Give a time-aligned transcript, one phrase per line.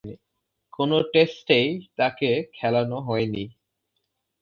[0.73, 1.67] কোন টেস্টেই
[1.97, 3.43] তাকে খেলানো হয়নি।